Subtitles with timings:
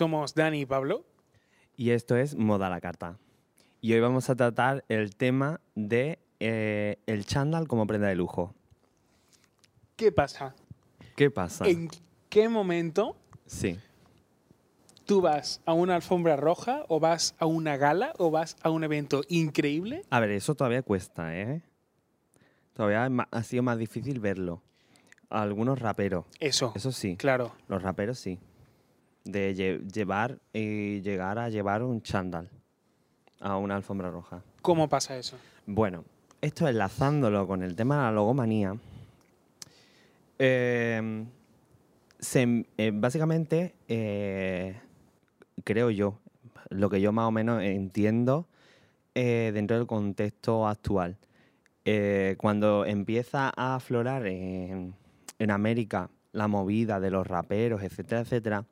[0.00, 1.04] Somos Dani y Pablo.
[1.76, 3.18] Y esto es Moda a la Carta.
[3.82, 8.54] Y hoy vamos a tratar el tema de eh, el chándal como prenda de lujo.
[9.96, 10.54] ¿Qué pasa?
[11.16, 11.68] ¿Qué pasa?
[11.68, 11.90] ¿En
[12.30, 13.78] qué momento Sí.
[15.04, 18.84] tú vas a una alfombra roja o vas a una gala o vas a un
[18.84, 20.06] evento increíble?
[20.08, 21.60] A ver, eso todavía cuesta, ¿eh?
[22.72, 24.62] Todavía ha sido más difícil verlo.
[25.28, 27.18] Algunos raperos, Eso, eso sí.
[27.18, 27.52] claro.
[27.68, 28.38] Los raperos sí.
[29.24, 32.48] De lle- llevar y llegar a llevar un chándal
[33.40, 34.42] a una alfombra roja.
[34.62, 35.36] ¿Cómo pasa eso?
[35.66, 36.04] Bueno,
[36.40, 38.74] esto enlazándolo con el tema de la logomanía,
[40.38, 41.24] eh,
[42.18, 44.76] se- eh, básicamente, eh,
[45.64, 46.18] creo yo,
[46.70, 48.46] lo que yo más o menos entiendo
[49.14, 51.16] eh, dentro del contexto actual,
[51.84, 54.94] eh, cuando empieza a aflorar en,
[55.38, 58.64] en América la movida de los raperos, etcétera, etcétera,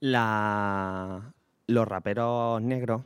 [0.00, 3.02] los raperos negros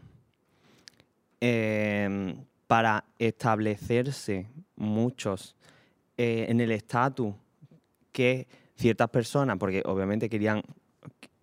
[1.41, 5.57] eh, para establecerse muchos
[6.17, 7.35] eh, en el estatus
[8.13, 10.63] que ciertas personas, porque obviamente querían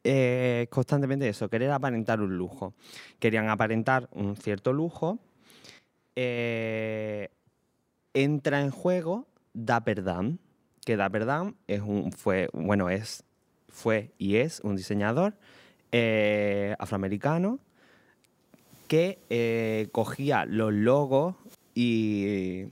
[0.03, 2.73] eh, constantemente eso, querer aparentar un lujo.
[3.19, 5.19] Querían aparentar un cierto lujo.
[6.15, 7.29] eh,
[8.13, 10.39] entra en juego Dapper Dan,
[10.85, 13.23] que Dapper Dan es un, fue, bueno, es,
[13.77, 15.35] fue y es un diseñador
[15.91, 17.59] eh, afroamericano
[18.87, 21.35] que eh, cogía los logos
[21.75, 22.65] y,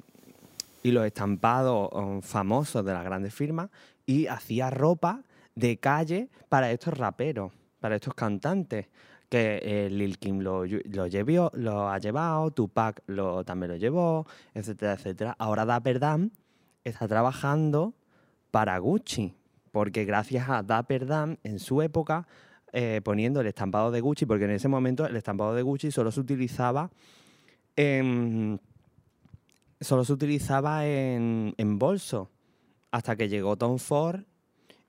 [0.84, 3.70] los estampados um, famosos de las grandes firmas
[4.06, 5.22] y hacía ropa
[5.56, 8.88] de calle para estos raperos, para estos cantantes.
[9.30, 13.78] Que eh, Lil Kim lo, lle- lo, llevió- lo ha llevado, Tupac lo, también lo
[13.78, 15.36] llevó, etcétera, etcétera.
[15.40, 16.32] Ahora Dapper Dan
[16.84, 17.94] está trabajando
[18.52, 19.34] para Gucci,
[19.76, 22.26] porque gracias a Dapper Dan en su época
[22.72, 26.14] eh, poniendo el estampado de Gucci, porque en ese momento el estampado de Gucci solo
[26.14, 26.92] se utilizaba
[27.76, 28.62] en,
[29.82, 32.32] solo se utilizaba en, en bolso,
[32.90, 34.22] hasta que llegó Tom Ford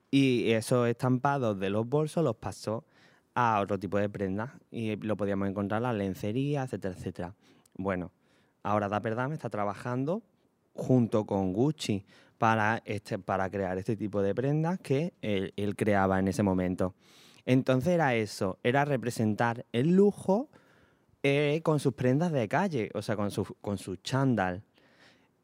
[0.09, 2.85] y esos estampados de los bolsos los pasó
[3.35, 7.35] a otro tipo de prendas y lo podíamos encontrar en la lencería, etcétera, etcétera.
[7.75, 8.13] Bueno,
[8.63, 10.23] ahora Dapper Dan está trabajando
[10.73, 12.05] junto con Gucci
[12.37, 16.93] para, este, para crear este tipo de prendas que él, él creaba en ese momento.
[17.45, 20.49] Entonces era eso, era representar el lujo
[21.23, 24.63] eh, con sus prendas de calle, o sea, con su, con su chándal.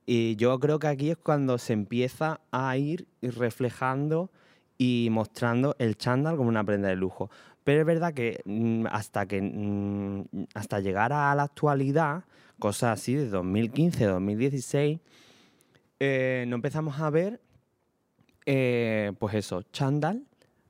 [0.06, 4.32] Y yo creo que aquí es cuando se empieza a ir reflejando
[4.78, 7.30] y mostrando el chándal como una prenda de lujo.
[7.64, 12.26] Pero es verdad que mm, hasta que mm, hasta llegar a la actualidad,
[12.60, 15.00] cosas así de 2015, 2016,
[16.06, 17.40] eh, no empezamos a ver,
[18.46, 20.26] eh, pues eso, chándal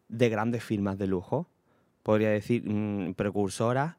[0.08, 1.48] de grandes firmas de lujo.
[2.04, 3.96] Podría decir mm, precursoras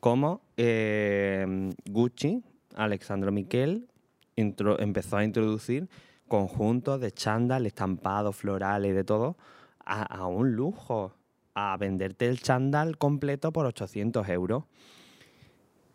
[0.00, 2.42] como eh, Gucci,
[2.74, 3.88] Alexandro Miquel,
[4.34, 5.90] empezó a introducir
[6.26, 9.36] conjuntos de chándal, estampados, florales, de todo,
[9.84, 11.12] a, a un lujo,
[11.52, 14.64] a venderte el chándal completo por 800 euros.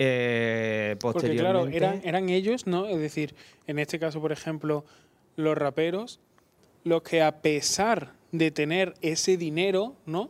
[0.06, 2.86] Eh, Porque claro, posteriormente- eran, eran ellos, ¿no?
[2.88, 3.36] Es decir,
[3.68, 4.86] en este caso, por ejemplo,
[5.36, 6.20] los raperos,
[6.84, 10.30] los que a pesar de tener ese dinero, ¿no?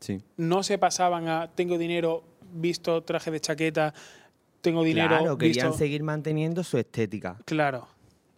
[0.00, 0.20] Sí.
[0.36, 2.22] No se pasaban a tengo dinero,
[2.52, 3.92] visto traje de chaqueta,
[4.60, 5.78] tengo dinero, Claro, querían visto...
[5.78, 7.38] seguir manteniendo su estética.
[7.44, 7.88] Claro.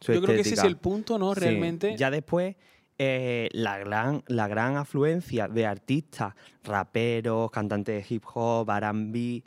[0.00, 1.34] su Yo creo que ese es el punto, ¿no?
[1.34, 1.40] Sí.
[1.40, 1.96] Realmente.
[1.96, 2.56] Ya después,
[2.98, 6.34] eh, la, gran, la gran afluencia de artistas,
[6.64, 9.42] raperos, cantantes de hip hop, RB,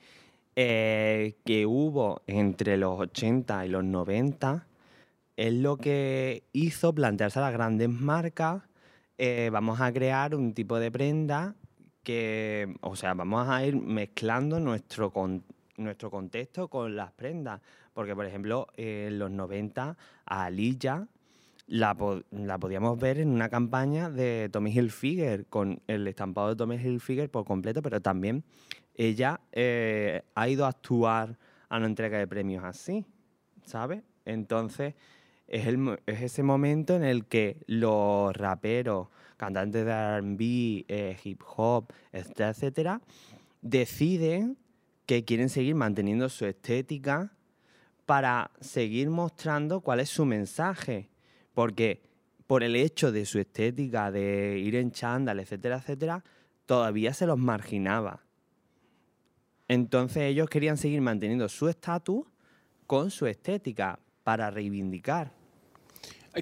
[0.55, 4.67] eh, que hubo entre los 80 y los 90,
[5.37, 8.63] es lo que hizo plantearse a las grandes marcas.
[9.17, 11.55] eh, vamos a crear un tipo de prenda
[12.03, 15.43] que, o sea, vamos a ir mezclando nuestro, con-
[15.77, 17.61] nuestro contexto con las prendas.
[17.93, 21.07] Porque, por ejemplo, en los 90, a Aliyah
[21.67, 21.95] la,
[22.31, 27.29] la podíamos ver en una campaña de Tommy Hilfiger, con el estampado de Tommy Hilfiger
[27.31, 28.43] por completo, pero también
[28.95, 31.37] ella eh, ha ido a actuar
[31.69, 33.05] a una entrega de premios así,
[33.65, 34.03] ¿sabes?
[34.25, 34.95] Entonces,
[35.47, 41.41] es, el es ese momento en el que los raperos, cantantes de RB, eh, hip
[41.55, 43.01] hop, etcétera, etcétera,
[43.61, 44.57] deciden
[45.05, 47.31] que quieren seguir manteniendo su estética
[48.05, 51.09] para seguir mostrando cuál es su mensaje.
[51.53, 52.01] Porque
[52.47, 56.23] por el hecho de su estética, de ir en chándal, etcétera, etcétera,
[56.65, 58.24] todavía se los marginaba.
[59.67, 62.25] Entonces ellos querían seguir manteniendo su estatus
[62.87, 65.31] con su estética para reivindicar.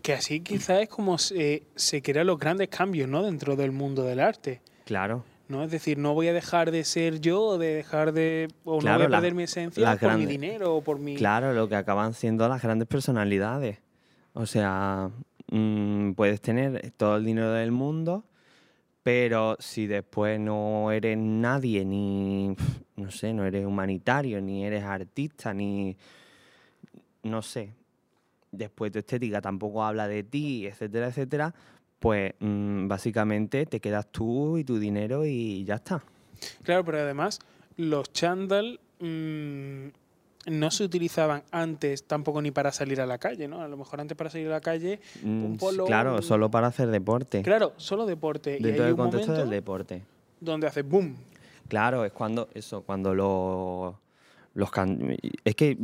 [0.02, 3.24] Que así quizás es como se, se crean los grandes cambios, ¿no?
[3.24, 4.62] Dentro del mundo del arte.
[4.86, 5.24] Claro.
[5.48, 5.64] ¿no?
[5.64, 8.48] Es decir, no voy a dejar de ser yo o de dejar de.
[8.64, 11.16] o no voy a la- perder mi esencia por mi dinero o por mi.
[11.16, 13.80] Claro, lo que acaban siendo las grandes personalidades.
[14.34, 15.12] O sea,
[15.52, 18.26] mm, puedes tener todo el dinero del mundo,
[19.04, 22.56] pero si después no eres nadie, ni,
[22.96, 25.96] no sé, no eres humanitario, ni eres artista, ni,
[27.24, 27.74] no sé,
[28.52, 31.54] después tu estética tampoco habla de ti, etcétera, etcétera,
[32.00, 36.02] pues mm, básicamente te quedas tú y tu dinero y ya está.
[36.64, 37.40] Claro, pero además,
[37.76, 39.88] los chándal mm,
[40.48, 43.62] no se utilizaban antes tampoco ni para salir a la calle, ¿no?
[43.62, 45.86] A lo mejor antes para salir a la calle, Mm, un s- polo.
[45.86, 47.42] claro, un- solo para hacer deporte.
[47.42, 48.58] Claro, solo deporte.
[48.60, 50.04] y Dentro hay del un contexto del deporte.
[50.40, 51.16] donde hace boom.
[51.70, 54.00] Claro, es cuando eso, cuando lo-
[54.54, 55.78] los can- es que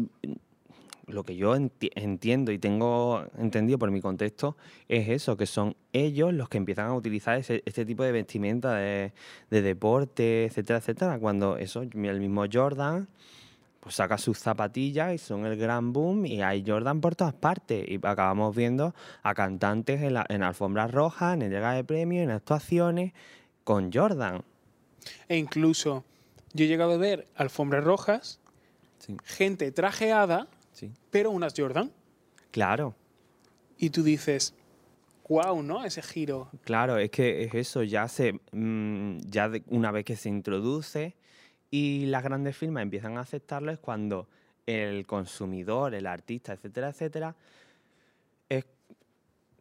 [1.07, 4.57] lo que yo enti- entiendo y tengo entendido por mi contexto
[4.87, 8.75] es eso, que son ellos los que empiezan a utilizar ese- este tipo de vestimenta
[8.75, 9.11] de,
[9.49, 11.17] de deporte, etcétera, etcétera.
[11.17, 13.07] Cuando eso, el mismo Jordan,
[13.89, 17.85] saca sus zapatillas y son el gran boom y hay Jordan por todas partes.
[17.87, 18.93] Y acabamos viendo
[19.23, 23.13] a cantantes en, la, en alfombras rojas, en entrega de premios, en actuaciones
[23.63, 24.43] con Jordan.
[25.27, 26.03] E incluso
[26.53, 28.39] yo he llegado a ver alfombras rojas,
[28.99, 29.15] Sí.
[29.23, 30.91] gente trajeada, Sí.
[31.09, 31.91] pero unas Jordan.
[32.51, 32.95] Claro,
[33.77, 34.53] Y tú dices,
[35.29, 35.85] wow, ¿no?
[35.85, 36.49] Ese giro.
[36.65, 41.15] claro, es que es eso, ya se, mm, ya de- una vez que se introduce
[41.71, 44.27] y las grandes firmas empiezan a aceptarlo es cuando
[44.65, 47.35] el consumidor, el artista, etcétera, etcétera,
[48.47, 48.65] es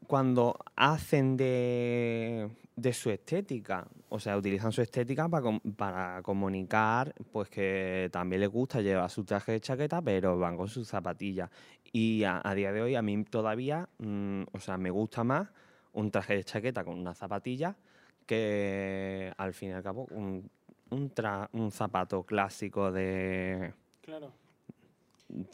[0.06, 7.49] cuando hacen de, de su estética, o sea, utilizan su estética para, para comunicar pues
[7.49, 11.50] que también les gusta llevar su traje de chaqueta, pero van con sus zapatillas.
[11.93, 15.49] Y a, a día de hoy a mí todavía, mm, o sea, me gusta más
[15.93, 17.76] un traje de chaqueta con una zapatilla
[18.26, 20.50] que al fin y al cabo un,
[20.90, 24.32] un, tra- un zapato clásico de Claro.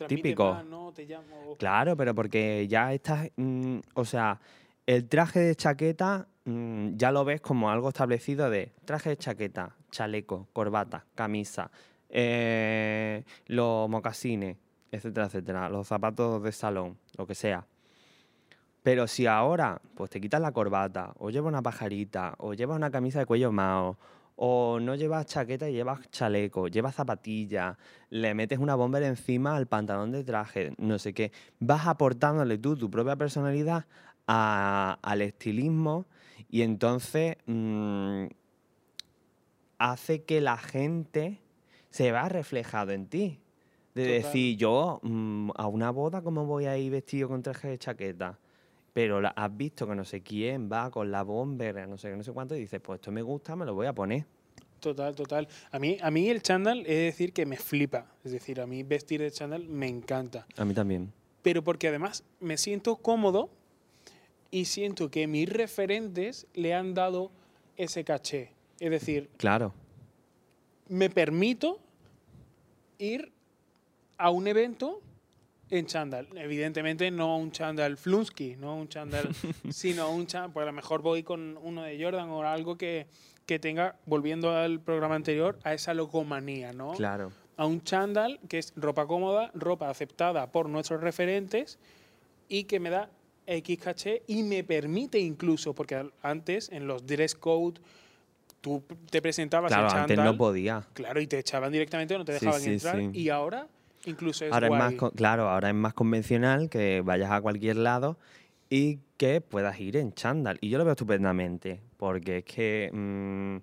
[0.06, 0.54] típico.
[0.54, 0.92] Más, ¿no?
[0.92, 1.56] Te llamo.
[1.58, 4.40] Claro, pero porque ya estás, mm, o sea,
[4.86, 9.75] el traje de chaqueta mm, ya lo ves como algo establecido de traje de chaqueta,
[9.90, 11.70] chaleco, corbata, camisa,
[12.08, 14.56] eh, los mocasines,
[14.92, 17.66] etcétera, etcétera, los zapatos de salón, lo que sea.
[18.82, 22.90] Pero si ahora, pues te quitas la corbata, o llevas una pajarita, o llevas una
[22.90, 23.96] camisa de cuello mao,
[24.36, 27.76] o no llevas chaqueta y llevas chaleco, llevas zapatillas,
[28.10, 32.76] le metes una bomber encima al pantalón de traje, no sé qué, vas aportándole tú
[32.76, 33.86] tu propia personalidad
[34.26, 36.06] a- al estilismo
[36.50, 38.25] y entonces mm,
[39.78, 41.40] hace que la gente
[41.90, 43.40] se vea reflejado en ti.
[43.94, 44.22] De Total.
[44.22, 48.38] decir, yo mm, a una boda, ¿cómo voy a ir vestido con traje de chaqueta?
[48.94, 52.17] Pero la- has visto que no sé quién va con la bomber, no sé qué,
[52.17, 54.25] no sé cuánto, y dices, pues esto me gusta, me lo voy a poner.
[54.81, 55.49] Total, total.
[55.73, 58.06] A mí, a mí el chándal es decir que me flipa.
[58.25, 60.46] Es decir, a mí vestir de chándal me encanta.
[60.56, 61.12] A mí también.
[61.43, 63.50] Pero porque además me siento cómodo
[64.51, 67.32] y siento que mis referentes le han dado
[67.77, 68.53] ese caché.
[68.79, 69.72] Es decir, Claro.
[70.89, 71.81] me permito
[72.98, 73.32] ir
[74.19, 75.01] a un evento
[75.70, 76.28] en chándal.
[76.36, 79.28] Evidentemente no un chándal flunsky, no un chándal,
[79.70, 83.06] sino un chándal, pues a lo mejor voy con uno de Jordan o algo que,
[83.46, 86.92] que tenga, volviendo al programa anterior, a esa logomanía, ¿no?
[86.92, 87.32] Claro.
[87.56, 91.78] A un chándal que es ropa cómoda, ropa aceptada por nuestros referentes
[92.48, 93.10] y que me da
[93.46, 97.80] X caché y me permite incluso, porque antes en los dress code
[98.60, 100.32] tú te presentabas Claro, en antes chándal.
[100.32, 100.86] no podía.
[100.94, 102.96] Claro, y te echaban directamente, no te Sí, dejaban sí, entrar.
[102.98, 103.10] sí.
[103.12, 103.68] Y ahora
[104.06, 104.94] incluso es ahora guay.
[104.94, 108.19] es más, claro, ahora es más convencional que vayas a cualquier lado
[108.70, 110.58] y que puedas ir en chándal.
[110.61, 113.56] Y yo lo veo estupendamente, porque es que mm,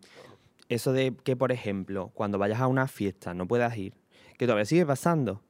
[0.69, 3.93] eso de que, por ejemplo, cuando vayas a una fiesta no puedas ir,
[4.37, 5.41] que todavía sigue pasando,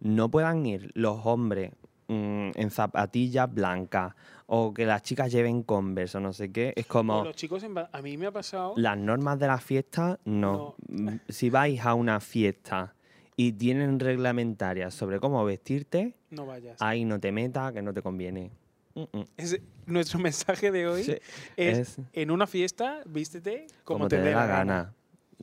[0.00, 1.72] no puedan ir los hombres
[2.08, 4.14] mm, en zapatillas blancas
[4.46, 7.74] o que las chicas lleven Converse o no sé qué, es como los chicos, en
[7.78, 8.74] a mí me ha pasado.
[8.76, 10.74] las normas de la fiesta, no.
[10.88, 12.94] Mm, Si vais a una fiesta
[13.36, 16.76] y tienen reglamentarias sobre cómo vestirte, No vayas.
[16.80, 18.50] ahí no te metas, que no te conviene.
[18.94, 19.22] Mm, mm.
[19.36, 21.16] Es- nuestro mensaje de hoy Sí,
[21.56, 24.94] es, es en una fiesta, vístete como, como, te dé la gana.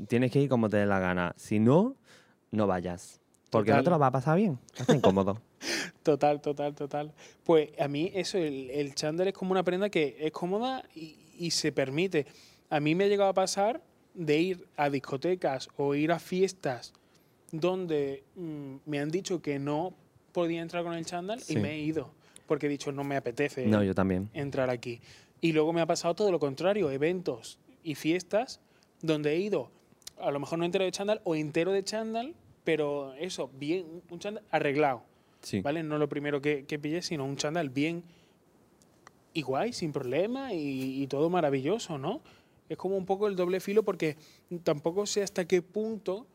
[0.07, 1.33] Tienes que ir como te dé la gana.
[1.35, 1.95] Si no,
[2.51, 3.19] no vayas.
[3.49, 4.59] Porque no te lo va a pasar bien.
[4.77, 5.41] Está incómodo.
[6.03, 7.11] Total, total, total.
[7.43, 11.17] Pues a mí eso, el, el chándal es como una prenda que es cómoda y,
[11.37, 12.25] y se permite.
[12.69, 13.81] A mí me ha llegado a pasar
[14.13, 16.93] de ir a discotecas o ir a fiestas
[17.51, 19.93] donde mm, me han dicho que no
[20.31, 21.53] podía entrar con el chándal Sí.
[21.53, 22.11] y me he ido.
[22.47, 24.29] Porque he dicho, no me apetece No, yo también.
[24.33, 25.01] entrar aquí.
[25.41, 28.59] Y luego me ha pasado todo lo contrario, eventos y fiestas
[29.01, 29.71] donde he ido,
[30.19, 34.19] a lo mejor no entero de chándal o entero de chándal, pero eso, bien, un
[34.19, 35.03] chándal arreglado,
[35.41, 35.61] Sí.
[35.61, 35.81] ¿vale?
[35.83, 38.03] No lo primero que, que pillé, sino un chándal bien
[39.33, 42.21] y guay, sin problema y, y todo maravilloso, ¿no?
[42.67, 44.17] Es como un poco el doble filo porque
[44.63, 46.27] tampoco sé hasta qué punto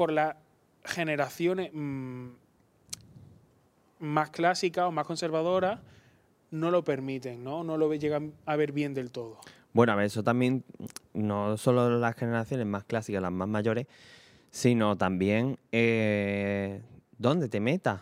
[0.00, 0.34] por las
[0.82, 2.28] generaciones mm,
[3.98, 5.78] más clásicas o más conservadoras
[6.50, 7.64] no lo permiten, ¿no?
[7.64, 9.36] No lo llegan a ver bien del todo.
[9.74, 10.64] Bueno, a ver, eso también,
[11.12, 13.88] no solo las generaciones más clásicas, las más mayores,
[14.50, 16.80] sino también eh,
[17.18, 18.00] dónde te metas.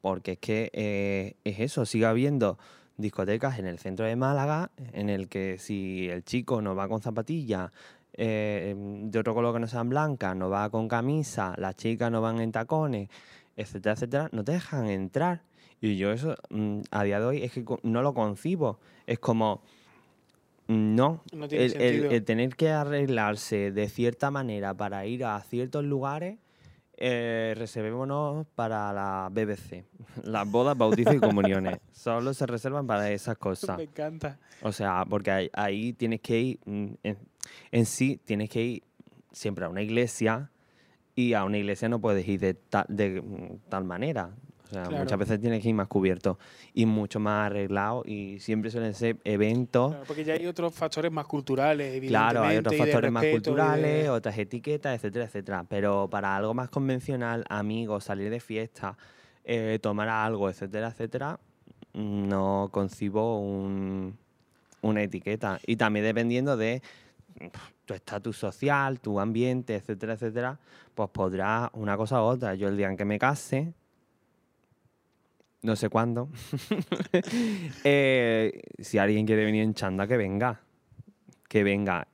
[0.00, 2.58] Porque es que eh, es eso, sigue habiendo
[2.96, 7.02] discotecas en el centro de Málaga en el que si el chico no va con
[7.02, 7.70] zapatillas
[8.16, 12.20] eh, de otro color que no sean blancas, no va con camisa, las chicas no
[12.20, 13.08] van en tacones,
[13.56, 15.42] etcétera, etcétera, no te dejan entrar.
[15.80, 18.78] Y yo eso mm, a día de hoy es que no lo concibo.
[19.06, 19.60] Es como,
[20.68, 22.10] mm, no, No tiene el, el- sentido.
[22.10, 26.38] el tener que arreglarse de cierta manera para ir a ciertos lugares,
[26.96, 29.84] eh, reservémonos para la BBC.
[30.24, 31.78] Las bodas, bautizos y comuniones.
[31.92, 33.76] Solo se reservan para esas cosas.
[33.78, 34.38] Me encanta.
[34.62, 37.18] O sea, porque ahí, ahí tienes que ir, mm, en,
[37.72, 38.82] en sí, tienes que ir
[39.32, 40.50] siempre a una iglesia
[41.16, 44.30] y a una iglesia no puedes ir de, ta- de mm, tal manera.
[44.64, 45.04] O sea, Claro.
[45.04, 46.38] muchas veces tienes que ir más cubierto
[46.72, 49.90] y mucho más arreglado y siempre suelen ser eventos.
[49.90, 53.30] Claro, porque ya hay otros factores más culturales, Claro, hay otros evidentemente, factores más de-
[53.30, 55.64] culturales, otras etiquetas, etcétera, etcétera.
[55.68, 58.96] Pero para algo más convencional, amigos, salir de fiesta,
[59.44, 61.38] eh, tomar algo, etcétera, etcétera,
[61.92, 64.16] no concibo un-
[64.80, 65.60] una etiqueta.
[65.66, 66.82] Y también dependiendo de
[67.84, 70.58] tu estatus social, tu ambiente, etcétera, etcétera,
[70.94, 72.54] pues podrás una cosa u otra.
[72.54, 73.74] Yo el día en que me case,
[75.64, 76.28] no sé cuándo,
[77.84, 80.60] eh, si alguien quiere venir en chanda, que venga.
[81.48, 82.06] Que venga.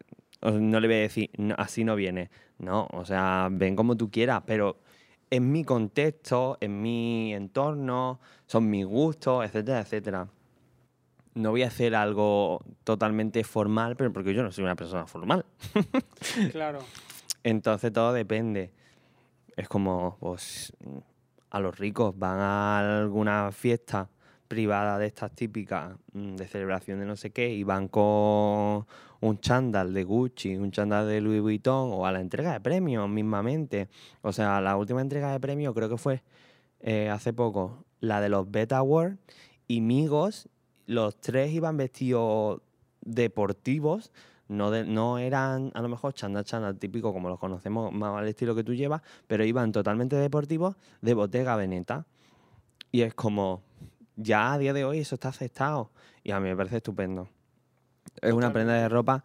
[0.43, 2.31] No le voy a decir, "No, así no viene.
[2.59, 4.79] No, o sea, ven como tú quieras, pero
[5.31, 10.29] en mi contexto, en mi entorno, son mis gustos, etcétera, etcétera.
[11.35, 15.45] No voy a hacer algo totalmente formal, pero porque yo no soy una persona formal.
[16.53, 16.81] Claro.
[17.43, 18.71] Entonces todo depende.
[19.57, 20.73] Es como, pues,
[21.51, 24.09] a los ricos van a alguna fiesta
[24.49, 28.87] privada de estas típicas mm, de celebración de no sé qué y van con
[29.21, 33.09] un chándal de Gucci, un chándal de Louis Vuitton o a la entrega de premios
[33.09, 33.89] mismamente.
[34.23, 36.23] O sea, la última entrega de premios creo que fue
[36.81, 39.19] eh, hace poco, la de los Beta Awards
[39.69, 40.49] y Migos,
[40.87, 42.61] los tres iban vestidos
[43.03, 44.11] deportivos,
[44.51, 48.29] no, de- no eran a lo mejor chándal chándal típico como los conocemos más al
[48.29, 52.05] estilo que tú llevas, pero iban totalmente deportivos de Bottega Veneta.
[52.93, 53.63] Y es como,
[54.17, 55.91] ya a día de hoy eso está aceptado
[56.25, 57.29] y a mí me parece estupendo.
[58.21, 59.25] Es una prenda de ropa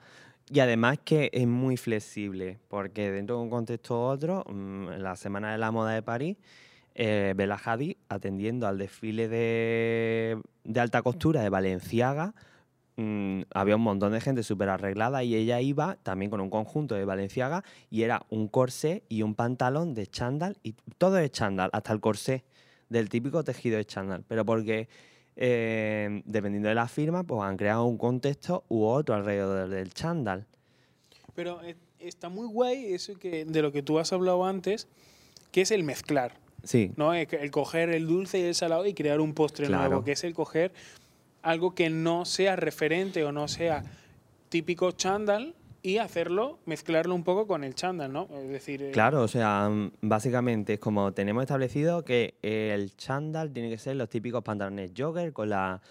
[0.51, 5.03] y además que es muy flexible, porque dentro de un contexto u otro, mm, en
[5.03, 6.37] la Semana de la Moda de París,
[6.93, 12.35] eh, Bella Hadid, atendiendo al desfile de, de alta costura de Valenciaga,
[12.97, 16.95] mm, había un montón de gente súper arreglada y ella iba también con un conjunto
[16.95, 21.69] de Valenciaga y era un corsé y un pantalón de chándal y todo es chándal,
[21.73, 22.43] hasta el corsé
[22.89, 24.87] del típico tejido de chándal, pero porque
[25.35, 30.45] eh, dependiendo de la firma, pues han creado un contexto u otro alrededor del chándal.
[31.33, 34.87] Pero eh, está muy guay eso que, de lo que tú has hablado antes,
[35.51, 36.33] que es el mezclar.
[36.63, 37.13] Sí, ¿no?
[37.13, 39.89] El, el coger el dulce y el salado y crear un postre Claro.
[39.89, 40.71] nuevo, que es el coger
[41.45, 43.83] algo que no sea referente o no sea
[44.49, 48.27] típico chándal y hacerlo, mezclarlo un poco con el chándal, ¿no?
[48.33, 53.53] Es decir, eh, Claro, o sea, mm, básicamente es como tenemos establecido que el chándal
[53.53, 55.81] tiene que ser los típicos pantalones jogger con la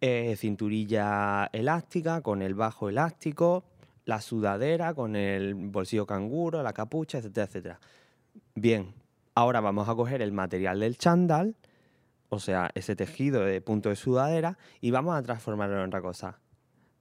[0.00, 3.64] eh, cinturilla elástica, con el bajo elástico,
[4.06, 7.80] la sudadera con el bolsillo canguro, la capucha, etcétera, etcétera.
[8.54, 8.94] Bien,
[9.34, 11.54] ahora vamos a coger el material del chándal,
[12.28, 16.40] o sea, ese tejido de punto de sudadera, y vamos a transformarlo en otra cosa.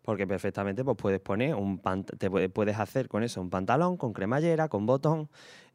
[0.03, 1.81] Porque perfectamente pues puedes poner un
[2.17, 5.29] te puede- puedes hacer con eso un pantalón con cremallera, con botón,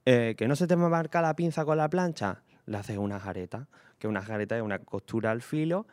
[0.04, 3.68] eh, que no se te marca la pinza con la plancha, le haces una jareta,
[3.98, 5.86] que una jareta es una costura al filo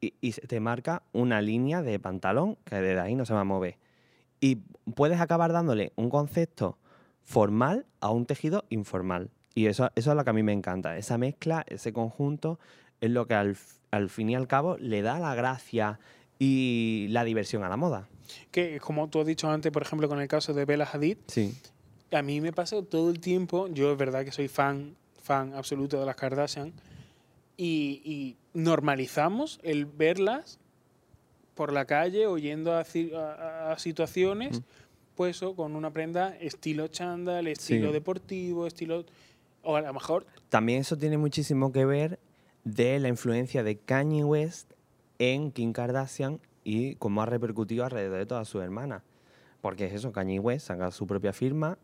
[0.00, 3.78] y, te marca una línea de pantalón que desde ahí no se va a mover.
[4.40, 4.56] Y
[4.94, 6.78] puedes acabar dándole un concepto
[7.22, 9.30] formal a un tejido informal.
[9.54, 10.96] Y eso, eso es lo que a mí me encanta.
[10.96, 12.60] Esa mezcla, ese conjunto,
[13.00, 13.56] es lo que al,
[13.90, 15.98] al fin y al cabo le da la gracia
[16.38, 18.08] y la diversión a la moda.
[18.50, 21.56] que como tú has dicho antes, por ejemplo, con el caso de Bella Hadid, Sí.
[22.12, 25.98] a mí me pasa todo el tiempo, yo es verdad que soy fan, fan absoluto
[25.98, 26.72] de las Kardashian,
[27.56, 30.58] y, y normalizamos el verlas
[31.54, 34.62] por la calle o yendo a, a- a situaciones,
[35.16, 37.92] pues eso, con una prenda estilo chándal, estilo Sí.
[37.92, 39.04] deportivo, estilo...
[39.64, 42.20] O a lo mejor También eso tiene muchísimo que ver
[42.74, 44.72] de la influencia de Kanye West
[45.18, 49.02] en Kim Kardashian y cómo ha repercutido alrededor de todas sus hermanas.
[49.62, 51.78] Porque es eso, Kanye West saca su propia firma,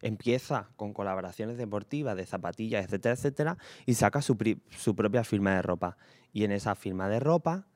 [0.00, 4.36] empieza con colaboraciones deportivas de zapatillas, etcétera, etcétera, y saca su,
[4.70, 5.96] su propia firma de ropa.
[6.32, 7.66] Y en esa firma de ropa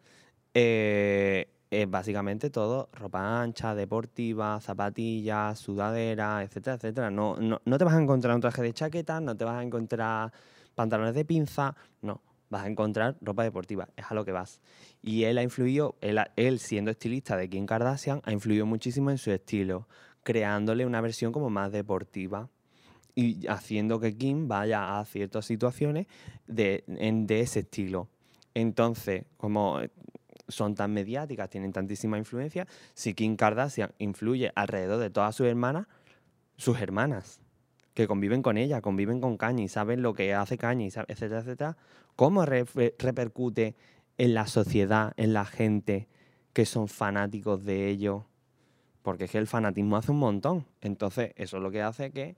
[0.54, 7.11] eh, es básicamente todo ropa ancha, deportiva, zapatillas, sudaderas, etcétera, etcétera.
[7.11, 9.62] No, no, no te vas a encontrar un traje de chaqueta, no te vas a
[9.62, 10.33] encontrar
[10.75, 12.23] pantalones de pinza, no.
[12.55, 14.61] Vas a encontrar ropa deportiva, es a lo que vas.
[15.03, 19.33] Y él ha influido, él, siendo estilista de Kim Kardashian, ha influido muchísimo en su
[19.33, 19.89] estilo,
[20.23, 22.49] creándole una versión como más deportiva
[23.17, 26.07] y haciendo que Kim vaya a ciertas situaciones
[26.47, 28.09] de, de ese estilo.
[28.55, 29.81] Entonces, como
[30.47, 35.89] son tan mediáticas, tienen tantísima influencia, si Kim Kardashian influye alrededor de todas sus hermanas,
[36.57, 37.41] sus hermanas,
[37.95, 41.77] que conviven con ella, conviven con Kanye, saben lo que hace Kanye, etcétera, etcétera,
[42.16, 43.75] ¿cómo repercute
[44.18, 46.09] en la sociedad, en la gente
[46.52, 48.26] que son fanáticos de ello?
[49.02, 50.66] Porque es que el fanatismo hace un montón.
[50.80, 52.37] Entonces, eso es lo que hace que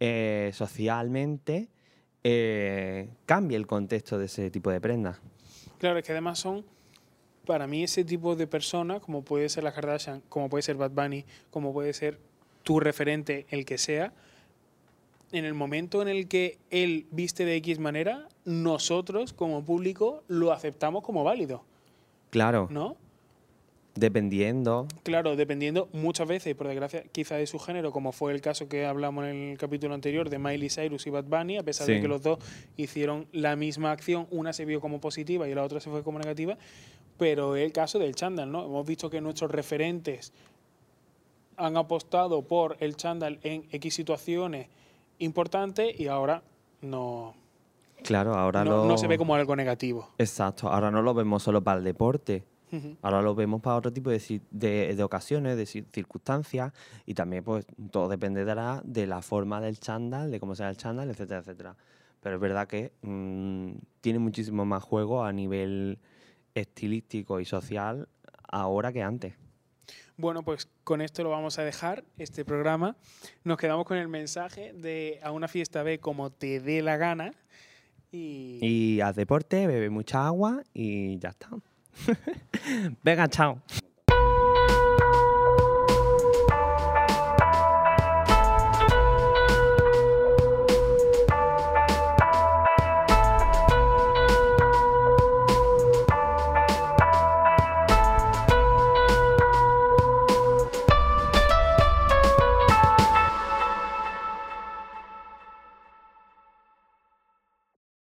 [0.00, 1.68] eh, socialmente
[2.24, 5.20] eh, cambie el contexto de ese tipo de prendas.
[5.78, 6.64] Claro, es que además son,
[7.46, 10.90] para mí, ese tipo de personas, como puede ser la Kardashian, como puede ser Bad
[10.90, 12.18] Bunny, como puede ser
[12.64, 14.12] tu referente, el que sea,
[15.32, 20.52] en el momento en el que él viste de X manera, nosotros como público lo
[20.52, 21.64] aceptamos como válido,
[22.30, 22.96] Claro, ¿no?
[23.94, 24.86] dependiendo.
[25.02, 28.86] Claro, dependiendo muchas veces, por desgracia, quizá de su género, como fue el caso que
[28.86, 32.08] hablamos en el capítulo anterior de Miley Cyrus y Bad Bunny, a pesar de que
[32.08, 32.38] los dos
[32.76, 36.18] hicieron la misma acción, una se vio como positiva y la otra se fue como
[36.18, 36.56] negativa,
[37.18, 38.64] pero el caso del chándal, ¿no?
[38.64, 40.32] Hemos visto que nuestros referentes
[41.56, 44.68] han apostado por el chándal en X situaciones
[45.18, 46.42] importantes y ahora
[46.82, 47.34] no,
[48.04, 48.84] Claro, ahora no, lo...
[48.86, 50.08] no se ve como algo negativo.
[50.18, 52.44] Exacto, ahora no lo vemos solo para el deporte,
[53.02, 56.72] ahora lo vemos para otro tipo de, de- de ocasiones, de ci- circunstancias
[57.06, 61.10] y también pues todo dependerá de la forma del chándal, de cómo sea el chándal,
[61.10, 61.76] etcétera, etcétera.
[62.20, 65.98] Pero es verdad que mm, tiene muchísimo más juego a nivel
[66.54, 68.08] estilístico y social
[68.48, 69.34] ahora que antes.
[70.18, 72.96] Bueno, pues con esto lo vamos a dejar, este programa.
[73.44, 77.32] Nos quedamos con el mensaje de a una fiesta ve como te dé la gana.
[78.10, 81.50] Y, Y haz deporte, bebe mucha agua y ya está.
[83.04, 83.62] Venga, chao.